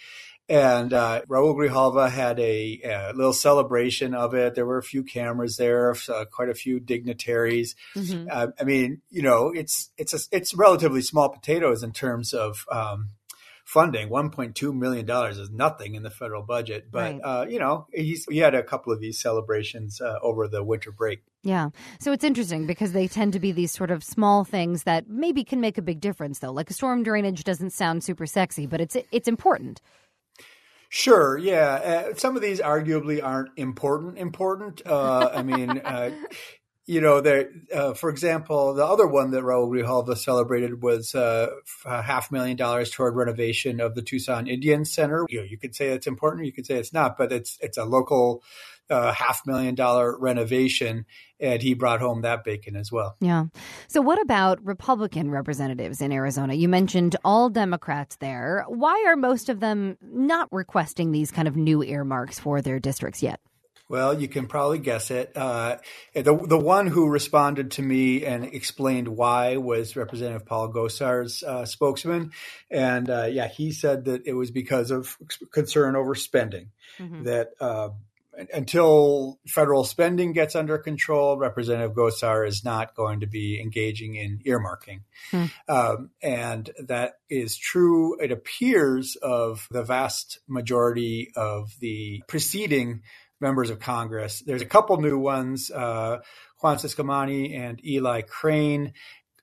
[0.48, 4.54] And uh, Raul Grijalva had a, a, little celebration of it.
[4.54, 7.76] There were a few cameras there, uh, quite a few dignitaries.
[7.96, 8.28] Mm-hmm.
[8.30, 12.64] Uh, I mean, you know, it's it's a, it's relatively small potatoes in terms of
[12.72, 13.10] um,
[13.64, 14.10] funding.
[14.10, 17.22] One point two million dollars is nothing in the federal budget, but right.
[17.24, 20.92] Uh, you know, he's he had a couple of these celebrations uh, over the winter
[20.92, 21.24] break.
[21.42, 21.70] Yeah.
[22.00, 25.44] So it's interesting because they tend to be these sort of small things that maybe
[25.44, 26.52] can make a big difference though.
[26.52, 29.82] Like a storm drainage doesn't sound super sexy, but it's it's important.
[30.96, 31.74] Sure, yeah.
[32.12, 34.18] Uh, some of these arguably aren't important.
[34.18, 34.82] Important.
[34.86, 36.12] Uh, I mean, uh,
[36.86, 37.18] you know.
[37.18, 41.50] Uh, for example, the other one that Raul Grijalva celebrated was uh,
[41.84, 45.26] a half million dollars toward renovation of the Tucson Indian Center.
[45.28, 47.78] You know, you could say it's important, you could say it's not, but it's it's
[47.78, 48.42] a local
[48.90, 51.06] uh, half million dollar renovation,
[51.40, 53.16] and he brought home that bacon as well.
[53.20, 53.46] Yeah.
[53.88, 56.54] So, what about Republican representatives in Arizona?
[56.54, 58.66] You mentioned all Democrats there.
[58.68, 63.24] Why are most of them not requesting these kind of new earmarks for their districts
[63.24, 63.40] yet?
[63.88, 65.32] Well, you can probably guess it.
[65.36, 65.78] Uh,
[66.16, 71.66] the the one who responded to me and explained why was Representative Paul Gosar's uh,
[71.66, 72.32] spokesman,
[72.72, 75.16] and uh, yeah, he said that it was because of
[75.52, 76.72] concern over spending.
[76.98, 77.24] Mm-hmm.
[77.24, 77.90] That uh,
[78.54, 84.40] until federal spending gets under control, Representative Gosar is not going to be engaging in
[84.46, 85.02] earmarking.
[85.32, 85.46] Hmm.
[85.68, 93.02] Um, and that is true, it appears, of the vast majority of the preceding
[93.40, 94.42] members of Congress.
[94.46, 95.72] There's a couple new ones.
[95.72, 96.20] Uh,
[96.60, 98.94] Juan Ciscomani and Eli Crane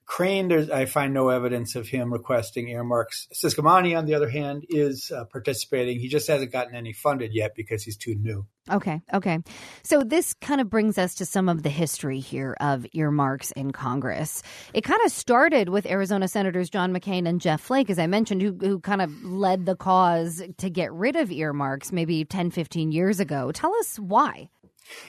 [0.05, 3.27] Crane, I find no evidence of him requesting earmarks.
[3.33, 5.99] Ciscomani, on the other hand, is uh, participating.
[5.99, 8.45] He just hasn't gotten any funded yet because he's too new.
[8.71, 9.39] Okay, okay.
[9.83, 13.71] So this kind of brings us to some of the history here of earmarks in
[13.71, 14.41] Congress.
[14.73, 18.41] It kind of started with Arizona Senators John McCain and Jeff Flake, as I mentioned,
[18.41, 22.91] who, who kind of led the cause to get rid of earmarks maybe 10, 15
[22.91, 23.51] years ago.
[23.51, 24.49] Tell us why.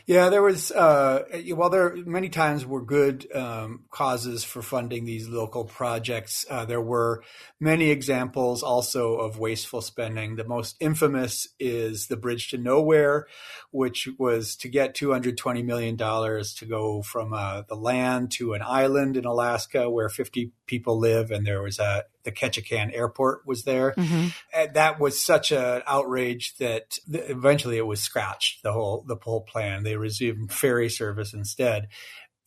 [0.06, 0.70] Yeah, there was.
[0.70, 6.46] Uh, well, there many times were good um, causes for funding these local projects.
[6.48, 7.22] Uh, there were
[7.58, 10.36] many examples also of wasteful spending.
[10.36, 13.26] The most infamous is the Bridge to Nowhere,
[13.70, 18.30] which was to get two hundred twenty million dollars to go from uh, the land
[18.32, 22.94] to an island in Alaska where fifty people live, and there was a the Ketchikan
[22.94, 23.92] Airport was there.
[23.92, 24.28] Mm-hmm.
[24.52, 28.62] And that was such an outrage that eventually it was scratched.
[28.62, 29.84] The whole the whole plan.
[29.84, 31.88] They resumed ferry service instead.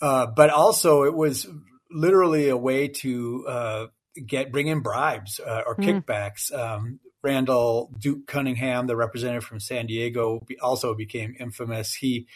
[0.02, 1.48] Uh, but also, it was
[1.90, 3.86] literally a way to uh,
[4.26, 6.04] get bring in bribes uh, or mm.
[6.04, 6.54] kickbacks.
[6.54, 11.94] Um, Randall Duke Cunningham, the representative from San Diego, also became infamous.
[11.94, 12.28] He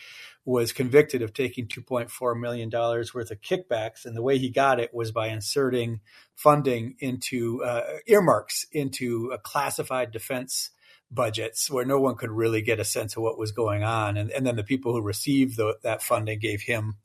[0.44, 4.06] was convicted of taking $2.4 million worth of kickbacks.
[4.06, 6.00] And the way he got it was by inserting
[6.36, 10.72] funding into uh, earmarks into classified defense
[11.12, 14.18] budgets where no one could really get a sense of what was going on.
[14.18, 16.96] And, and then the people who received the, that funding gave him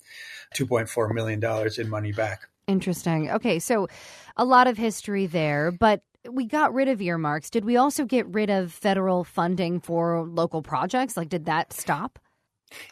[0.55, 1.42] $2.4 million
[1.77, 2.49] in money back.
[2.66, 3.31] Interesting.
[3.31, 3.88] Okay, so
[4.37, 7.51] a lot of history there, but we got rid of earmarks.
[7.51, 11.16] Did we also get rid of federal funding for local projects?
[11.16, 12.18] Like, did that stop?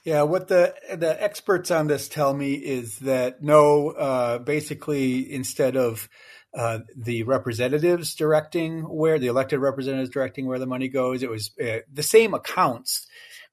[0.05, 5.77] Yeah, what the the experts on this tell me is that no, uh, basically instead
[5.77, 6.09] of
[6.57, 11.51] uh, the representatives directing where the elected representatives directing where the money goes, it was
[11.61, 13.07] uh, the same accounts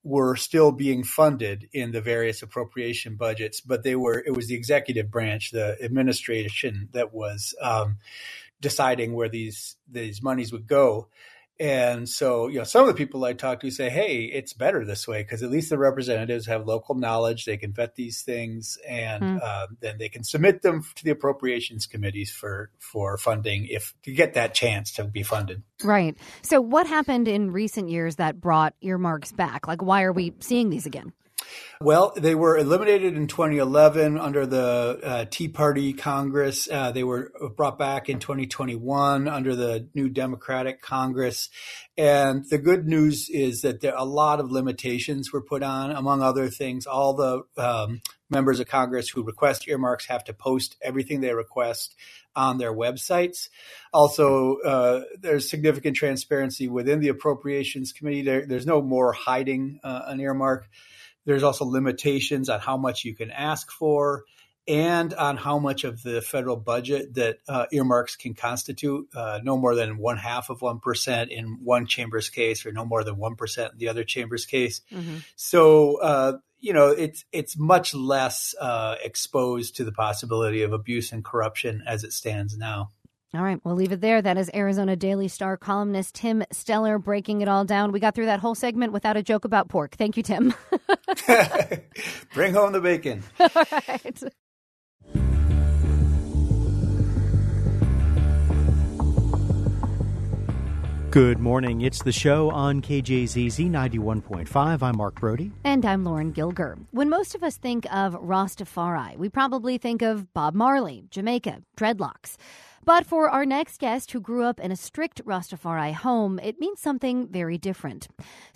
[0.03, 4.55] were still being funded in the various appropriation budgets, but they were it was the
[4.55, 7.97] executive branch, the administration that was um,
[8.59, 11.07] deciding where these these monies would go.
[11.61, 14.83] And so, you know, some of the people I talk to say, "Hey, it's better
[14.83, 18.79] this way because at least the representatives have local knowledge; they can vet these things,
[18.87, 19.43] and mm.
[19.43, 24.11] uh, then they can submit them to the appropriations committees for for funding if to
[24.11, 26.17] get that chance to be funded." Right.
[26.41, 29.67] So, what happened in recent years that brought earmarks back?
[29.67, 31.13] Like, why are we seeing these again?
[31.81, 36.69] Well, they were eliminated in 2011 under the uh, Tea Party Congress.
[36.71, 41.49] Uh, they were brought back in 2021 under the new Democratic Congress.
[41.97, 45.91] And the good news is that there a lot of limitations were put on.
[45.91, 50.77] Among other things, all the um, members of Congress who request earmarks have to post
[50.81, 51.95] everything they request
[52.35, 53.49] on their websites.
[53.93, 58.21] Also, uh, there's significant transparency within the Appropriations Committee.
[58.21, 60.69] There, there's no more hiding uh, an earmark.
[61.25, 64.23] There's also limitations on how much you can ask for
[64.67, 69.57] and on how much of the federal budget that uh, earmarks can constitute, uh, no
[69.57, 73.71] more than one half of 1% in one chamber's case or no more than 1%
[73.71, 74.81] in the other chamber's case.
[74.91, 75.17] Mm-hmm.
[75.35, 81.11] So, uh, you know, it's, it's much less uh, exposed to the possibility of abuse
[81.11, 82.91] and corruption as it stands now.
[83.33, 84.21] All right, we'll leave it there.
[84.21, 87.93] That is Arizona Daily Star columnist Tim Steller breaking it all down.
[87.93, 89.95] We got through that whole segment without a joke about pork.
[89.95, 90.53] Thank you, Tim.
[92.33, 93.23] Bring home the bacon.
[93.39, 94.23] All right.
[101.11, 101.81] Good morning.
[101.81, 104.81] It's the show on KJZZ 91.5.
[104.81, 105.51] I'm Mark Brodie.
[105.65, 106.77] And I'm Lauren Gilger.
[106.91, 112.37] When most of us think of Rastafari, we probably think of Bob Marley, Jamaica, dreadlocks.
[112.83, 116.81] But for our next guest, who grew up in a strict Rastafari home, it means
[116.81, 118.07] something very different.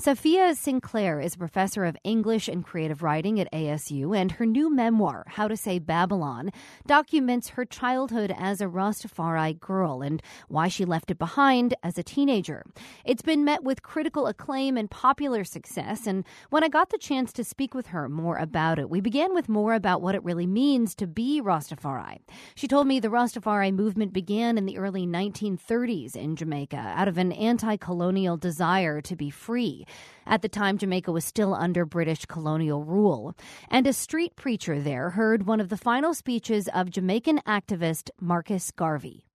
[0.02, 4.74] Safiya Sinclair is a professor of English and creative writing at ASU, and her new
[4.74, 6.50] memoir, How to Say Babylon,
[6.88, 12.04] documents her childhood as a Rastafari girl and why she left it behind as a
[12.04, 12.66] teenager.
[13.06, 17.32] It's been met with critical acclaim and popular success, and when I got the chance
[17.34, 20.48] to speak with her more about it, we began with more about what it really
[20.48, 22.22] means to be Rastafari.
[22.56, 27.18] She told me the Rastafari movement began in the early 1930s in Jamaica out of
[27.18, 29.86] an anti colonial desire to be free.
[30.26, 33.36] At the time, Jamaica was still under British colonial rule.
[33.70, 38.72] And a street preacher there heard one of the final speeches of Jamaican activist Marcus
[38.72, 39.26] Garvey.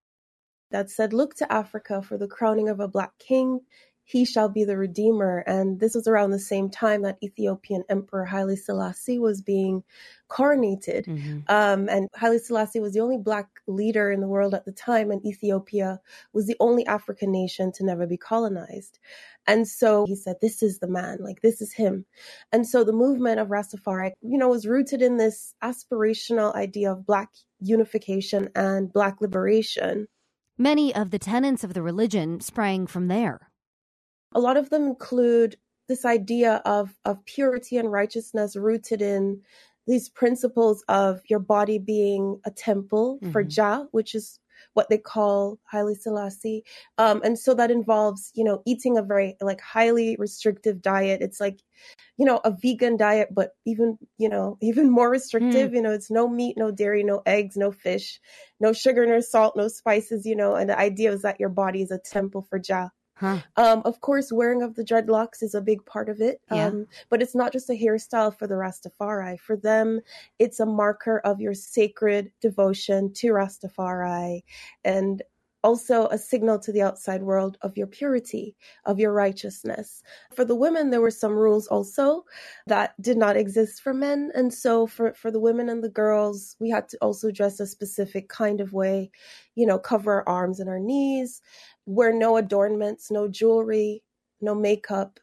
[0.70, 3.60] That said, Look to Africa for the crowning of a black king
[4.10, 5.44] he shall be the redeemer.
[5.46, 9.84] And this was around the same time that Ethiopian Emperor Haile Selassie was being
[10.28, 11.06] coronated.
[11.06, 11.38] Mm-hmm.
[11.46, 15.12] Um, and Haile Selassie was the only black leader in the world at the time,
[15.12, 16.00] and Ethiopia
[16.32, 18.98] was the only African nation to never be colonized.
[19.46, 22.04] And so he said, This is the man, like, this is him.
[22.50, 27.06] And so the movement of Rastafari, you know, was rooted in this aspirational idea of
[27.06, 30.08] black unification and black liberation.
[30.58, 33.49] Many of the tenets of the religion sprang from there.
[34.32, 35.56] A lot of them include
[35.88, 39.42] this idea of, of purity and righteousness rooted in
[39.86, 43.32] these principles of your body being a temple mm-hmm.
[43.32, 44.38] for Jah, which is
[44.74, 46.64] what they call Haile Selassie.
[46.98, 51.22] Um, and so that involves, you know, eating a very like highly restrictive diet.
[51.22, 51.60] It's like,
[52.16, 55.70] you know, a vegan diet, but even, you know, even more restrictive.
[55.70, 55.74] Mm.
[55.74, 58.20] You know, it's no meat, no dairy, no eggs, no fish,
[58.60, 61.82] no sugar, no salt, no spices, you know, and the idea is that your body
[61.82, 62.92] is a temple for Jah.
[63.20, 63.38] Huh.
[63.58, 66.40] Um, of course, wearing of the dreadlocks is a big part of it.
[66.50, 66.68] Yeah.
[66.68, 69.38] Um, but it's not just a hairstyle for the Rastafari.
[69.38, 70.00] For them,
[70.38, 74.42] it's a marker of your sacred devotion to Rastafari.
[74.84, 75.22] And
[75.62, 80.02] also a signal to the outside world of your purity, of your righteousness.
[80.34, 82.24] For the women, there were some rules also
[82.66, 84.30] that did not exist for men.
[84.34, 87.66] And so for, for the women and the girls, we had to also dress a
[87.66, 89.10] specific kind of way,
[89.54, 91.42] you know, cover our arms and our knees,
[91.86, 94.02] wear no adornments, no jewelry,
[94.40, 95.20] no makeup,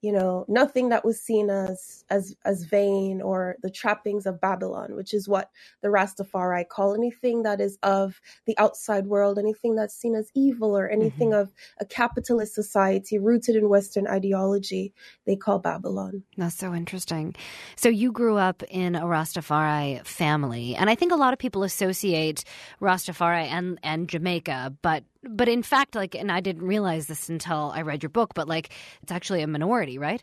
[0.00, 4.94] you know nothing that was seen as as as vain or the trappings of babylon
[4.94, 5.50] which is what
[5.82, 10.76] the rastafari call anything that is of the outside world anything that's seen as evil
[10.76, 11.40] or anything mm-hmm.
[11.40, 14.92] of a capitalist society rooted in western ideology
[15.26, 17.34] they call babylon that's so interesting
[17.74, 21.64] so you grew up in a rastafari family and i think a lot of people
[21.64, 22.44] associate
[22.80, 27.72] rastafari and and jamaica but but in fact, like, and I didn't realize this until
[27.74, 30.22] I read your book, but like, it's actually a minority, right?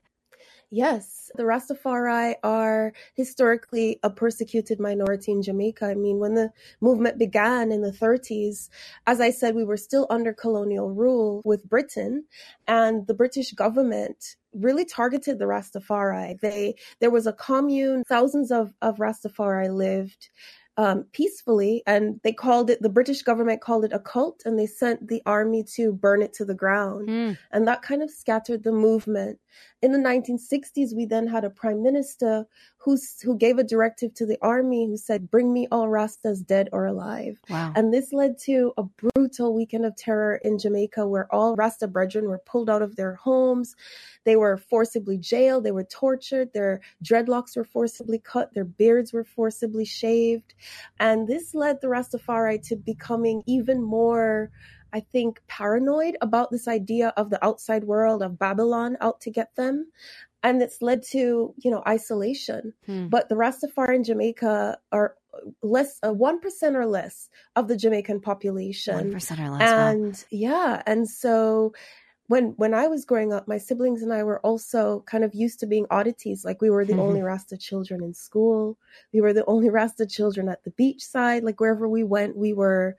[0.72, 5.86] Yes, the Rastafari are historically a persecuted minority in Jamaica.
[5.86, 8.70] I mean, when the movement began in the 30s,
[9.06, 12.26] as I said, we were still under colonial rule with Britain,
[12.68, 16.40] and the British government really targeted the Rastafari.
[16.40, 20.30] They there was a commune, thousands of, of Rastafari lived
[20.78, 22.82] um, peacefully, and they called it.
[22.82, 26.34] The British government called it a cult, and they sent the army to burn it
[26.34, 27.38] to the ground, mm.
[27.52, 29.40] and that kind of scattered the movement.
[29.82, 32.46] In the 1960s, we then had a prime minister
[32.86, 36.70] who's, who gave a directive to the army who said, Bring me all Rastas dead
[36.72, 37.40] or alive.
[37.50, 37.74] Wow.
[37.76, 42.30] And this led to a brutal weekend of terror in Jamaica where all Rasta brethren
[42.30, 43.76] were pulled out of their homes.
[44.24, 49.24] They were forcibly jailed, they were tortured, their dreadlocks were forcibly cut, their beards were
[49.24, 50.54] forcibly shaved.
[51.00, 54.52] And this led the Rastafari to becoming even more
[54.96, 59.54] I think, paranoid about this idea of the outside world, of Babylon out to get
[59.58, 59.92] them.
[60.46, 62.74] And it's led to, you know, isolation.
[62.86, 63.08] Hmm.
[63.08, 65.16] But the Rastafari in Jamaica are
[65.64, 69.12] less, uh, 1% or less of the Jamaican population.
[69.12, 69.62] 1% or less.
[69.62, 70.20] And wow.
[70.30, 70.84] yeah.
[70.86, 71.74] And so
[72.28, 75.60] when when I was growing up, my siblings and I were also kind of used
[75.60, 76.44] to being oddities.
[76.44, 77.02] Like we were the mm-hmm.
[77.02, 78.78] only Rasta children in school.
[79.14, 81.44] We were the only Rasta children at the beachside.
[81.44, 82.98] Like wherever we went, we were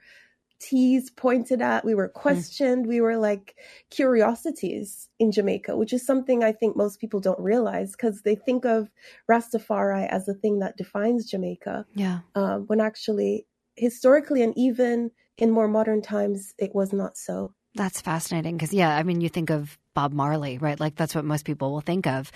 [0.59, 2.21] teased, pointed at, we were hmm.
[2.21, 2.89] questioned, mm.
[2.89, 3.57] we were like
[3.91, 8.65] curiosities in Jamaica, which is something I think most people don't realize because they think
[8.65, 8.91] of
[9.31, 11.87] Rastafari as the thing that defines Jamaica.
[11.95, 12.21] Yeah.
[12.35, 13.47] Um, when actually,
[13.77, 17.55] historically, and even in more modern times, it was not so.
[17.77, 20.79] That's fascinating because, yeah, I mean, you think of Bob Marley, right?
[20.79, 22.31] Like that's what most people will think of.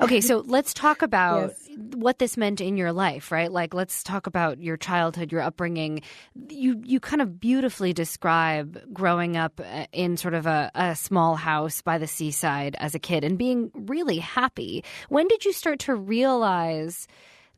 [0.00, 1.78] Okay, so let's talk about yes.
[1.94, 3.50] what this meant in your life, right?
[3.50, 6.02] Like let's talk about your childhood, your upbringing.
[6.48, 11.36] You you kind of beautifully describe growing up uh, in sort of a, a small
[11.36, 14.84] house by the seaside as a kid and being really happy.
[15.08, 17.06] When did you start to realize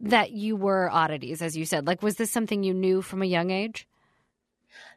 [0.00, 1.86] that you were oddities, as you said?
[1.86, 3.86] Like was this something you knew from a young age?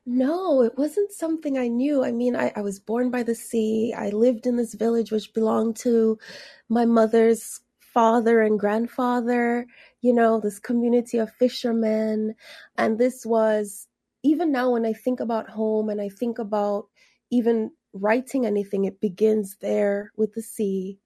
[0.05, 2.03] No, it wasn't something I knew.
[2.03, 3.93] I mean, I, I was born by the sea.
[3.97, 6.19] I lived in this village which belonged to
[6.67, 9.65] my mother's father and grandfather,
[10.01, 12.35] you know, this community of fishermen.
[12.77, 13.87] And this was,
[14.23, 16.87] even now when I think about home and I think about
[17.29, 20.99] even writing anything, it begins there with the sea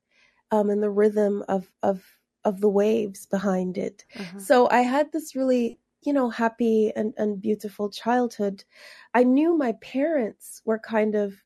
[0.52, 2.04] um, and the rhythm of, of,
[2.46, 4.06] of the waves behind it.
[4.16, 4.40] Uh-huh.
[4.40, 8.64] So I had this really you know, happy and, and beautiful childhood,
[9.14, 11.44] I knew my parents were kind of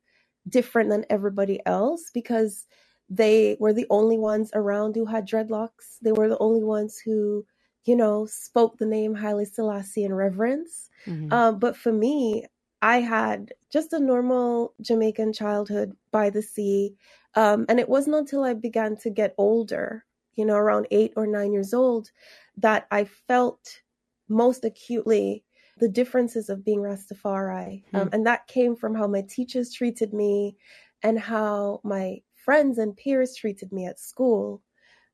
[0.49, 2.67] different than everybody else because
[3.09, 5.97] they were the only ones around who had dreadlocks.
[6.01, 7.45] They were the only ones who,
[7.85, 10.89] you know, spoke the name Haile Selassie in reverence.
[11.05, 11.33] Mm-hmm.
[11.33, 12.45] Um, but for me,
[12.81, 16.95] I had just a normal Jamaican childhood by the sea.
[17.35, 21.27] Um, and it wasn't until I began to get older, you know, around eight or
[21.27, 22.11] nine years old,
[22.57, 23.80] that I felt
[24.31, 25.43] most acutely
[25.77, 27.83] the differences of being Rastafari.
[27.93, 27.99] Mm.
[27.99, 30.55] Um, and that came from how my teachers treated me
[31.03, 34.61] and how my friends and peers treated me at school,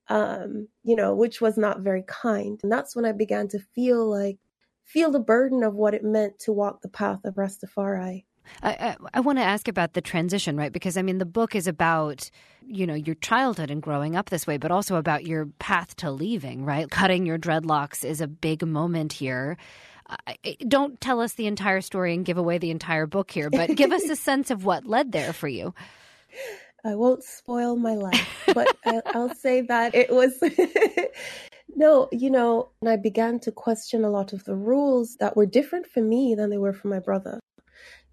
[0.10, 2.60] um, you know, which was not very kind.
[2.64, 4.38] And that's when I began to feel like,
[4.84, 8.26] feel the burden of what it meant to walk the path of Rastafari.
[8.64, 10.72] I, I, I want to ask about the transition, right?
[10.72, 12.30] Because I mean, the book is about
[12.66, 16.12] you know your childhood and growing up this way, but also about your path to
[16.12, 16.90] leaving, right?
[16.90, 19.58] Cutting your dreadlocks is a big moment here.
[20.68, 23.92] don't tell us the entire story and give away the entire book here, but give
[23.92, 25.74] us a sense of what led there for you.
[26.86, 30.42] I won't spoil my life, but I, I'll say that it was.
[31.76, 35.46] no, you know, and I began to question a lot of the rules that were
[35.46, 37.40] different for me than they were for my brother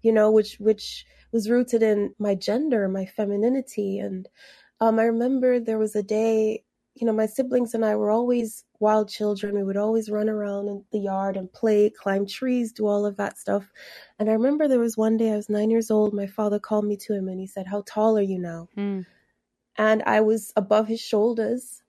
[0.05, 3.99] you know, which which was rooted in my gender, my femininity.
[3.99, 4.29] And
[4.79, 6.63] um, I remember there was a day
[6.95, 9.53] you know, my siblings and I were always wild children.
[9.53, 13.17] We would always run around in the yard and play, climb trees, do all of
[13.17, 13.69] that stuff.
[14.17, 16.13] And I remember there was one day I was nine years old.
[16.13, 18.69] My father called me to him and he said, How tall are you now?
[18.77, 19.05] Mm.
[19.77, 21.83] And I was above his shoulders.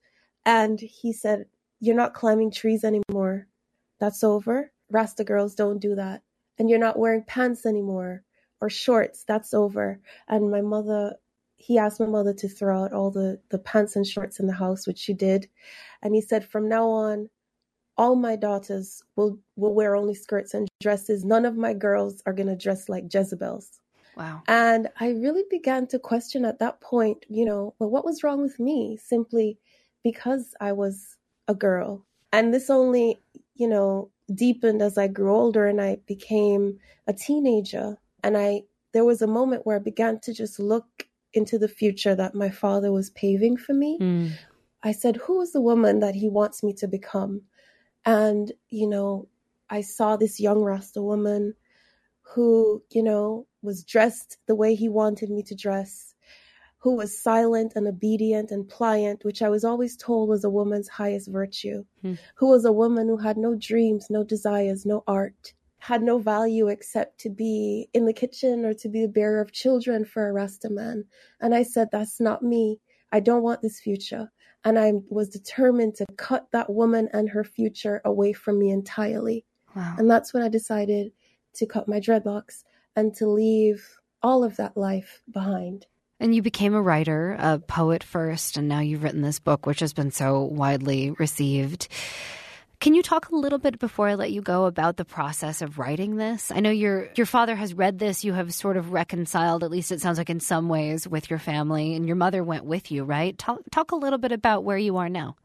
[0.45, 1.45] And he said,
[1.79, 3.47] You're not climbing trees anymore.
[4.01, 4.73] That's over.
[4.89, 6.21] Rasta girls don't do that.
[6.59, 8.23] And you're not wearing pants anymore
[8.61, 9.23] or shorts.
[9.27, 9.99] That's over.
[10.27, 11.15] And my mother
[11.57, 14.53] he asked my mother to throw out all the, the pants and shorts in the
[14.53, 15.49] house, which she did.
[16.01, 17.29] And he said, from now on,
[17.97, 21.25] all my daughters will, will wear only skirts and dresses.
[21.25, 23.79] None of my girls are going to dress like Jezebels.
[24.15, 24.43] Wow.
[24.47, 28.41] And I really began to question at that point, you know, well, what was wrong
[28.41, 29.57] with me simply
[30.03, 32.05] because I was a girl?
[32.31, 33.19] And this only,
[33.57, 37.97] you know, deepened as I grew older and I became a teenager.
[38.23, 42.15] And I, there was a moment where I began to just look into the future
[42.15, 43.97] that my father was paving for me.
[43.99, 44.31] Mm.
[44.83, 47.41] I said, Who is the woman that he wants me to become?
[48.05, 49.27] And, you know,
[49.69, 51.53] I saw this young Rasta woman
[52.21, 56.13] who, you know, was dressed the way he wanted me to dress,
[56.79, 60.87] who was silent and obedient and pliant, which I was always told was a woman's
[60.87, 62.17] highest virtue, mm.
[62.35, 66.67] who was a woman who had no dreams, no desires, no art, had no value
[66.67, 70.33] except to be in the kitchen or to be the bearer of children for a
[70.33, 71.05] Rasta man.
[71.41, 72.79] And I said, That's not me.
[73.11, 74.31] I don't want this future.
[74.63, 79.45] And I was determined to cut that woman and her future away from me entirely.
[79.75, 79.95] Wow.
[79.97, 81.11] And that's when I decided
[81.55, 82.63] to cut my dreadlocks
[82.95, 83.87] and to leave
[84.21, 85.85] all of that life behind.
[86.19, 89.81] And you became a writer, a poet first, and now you've written this book, which
[89.81, 91.87] has been so widely received.
[92.79, 95.79] Can you talk a little bit before I let you go about the process of
[95.79, 96.51] writing this?
[96.51, 98.23] I know your your father has read this.
[98.23, 101.39] You have sort of reconciled, at least it sounds like in some ways, with your
[101.39, 103.35] family, and your mother went with you, right?
[103.37, 105.35] Talk talk a little bit about where you are now.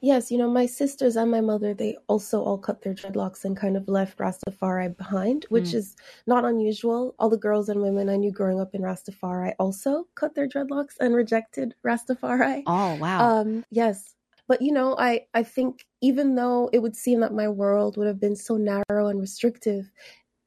[0.00, 3.56] Yes, you know, my sisters and my mother, they also all cut their dreadlocks and
[3.56, 5.74] kind of left Rastafari behind, which mm.
[5.74, 7.14] is not unusual.
[7.18, 10.94] All the girls and women I knew growing up in Rastafari also cut their dreadlocks
[11.00, 12.62] and rejected Rastafari.
[12.66, 13.40] Oh, wow.
[13.40, 14.14] Um, yes.
[14.48, 18.06] But you know, I I think even though it would seem that my world would
[18.06, 19.90] have been so narrow and restrictive,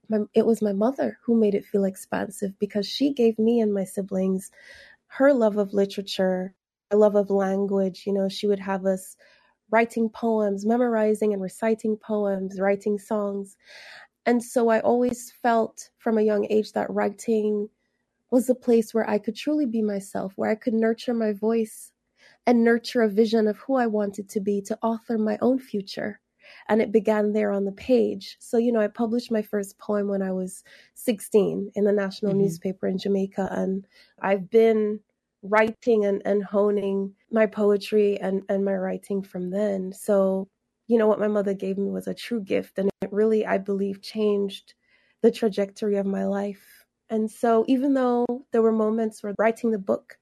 [0.09, 3.71] my, it was my mother who made it feel expansive because she gave me and
[3.71, 4.49] my siblings
[5.11, 6.55] her love of literature,
[6.95, 8.03] love of language.
[8.05, 9.15] You know, she would have us
[9.71, 13.57] writing poems, memorizing and reciting poems, writing songs.
[14.25, 17.69] And so I always felt from a young age that writing
[18.29, 21.91] was a place where I could truly be myself, where I could nurture my voice,
[22.47, 26.19] and nurture a vision of who I wanted to be to author my own future.
[26.67, 28.37] And it began there on the page.
[28.39, 30.63] So, you know, I published my first poem when I was
[30.95, 32.41] 16 in the national mm-hmm.
[32.41, 33.47] newspaper in Jamaica.
[33.51, 33.85] And
[34.21, 34.99] I've been
[35.43, 39.91] writing and, and honing my poetry and, and my writing from then.
[39.93, 40.47] So,
[40.87, 42.77] you know, what my mother gave me was a true gift.
[42.77, 44.73] And it really, I believe, changed
[45.21, 46.85] the trajectory of my life.
[47.09, 50.17] And so, even though there were moments where writing the book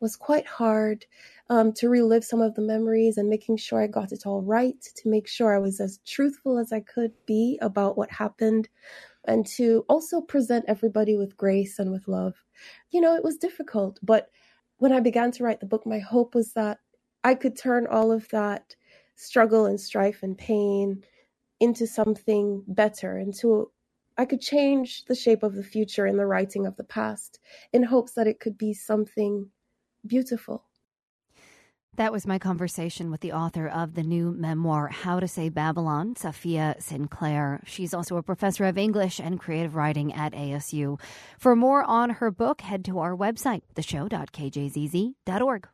[0.00, 1.06] was quite hard,
[1.50, 4.80] um, to relive some of the memories and making sure I got it all right,
[4.96, 8.68] to make sure I was as truthful as I could be about what happened,
[9.26, 12.34] and to also present everybody with grace and with love.
[12.90, 14.28] You know, it was difficult, but
[14.84, 16.78] when I began to write the book, my hope was that
[17.24, 18.76] I could turn all of that
[19.16, 21.02] struggle and strife and pain
[21.58, 23.70] into something better, into
[24.18, 27.40] I could change the shape of the future in the writing of the past
[27.72, 29.48] in hopes that it could be something
[30.06, 30.66] beautiful.
[31.96, 36.16] That was my conversation with the author of the new memoir, How to Say Babylon,
[36.16, 37.62] Safiya Sinclair.
[37.66, 41.00] She's also a professor of English and creative writing at ASU.
[41.38, 45.68] For more on her book, head to our website, theshow.kjzz.org.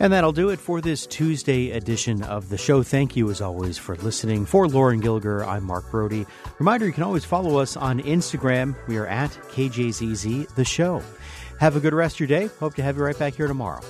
[0.00, 2.84] And that'll do it for this Tuesday edition of the show.
[2.84, 4.46] Thank you, as always, for listening.
[4.46, 6.26] For Lauren Gilger, I'm Mark Brodie.
[6.58, 8.76] Reminder you can always follow us on Instagram.
[8.86, 11.02] We are at KJZZ The Show.
[11.58, 12.46] Have a good rest of your day.
[12.60, 13.80] Hope to have you right back here tomorrow.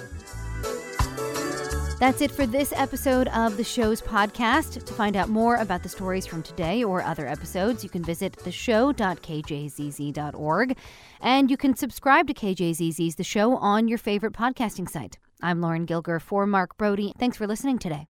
[2.01, 4.85] That's it for this episode of the show's podcast.
[4.85, 8.35] To find out more about the stories from today or other episodes, you can visit
[8.35, 10.77] theshow.kjzz.org.
[11.21, 15.19] And you can subscribe to KJZZ's The Show on your favorite podcasting site.
[15.43, 17.13] I'm Lauren Gilger for Mark Brodie.
[17.19, 18.07] Thanks for listening today.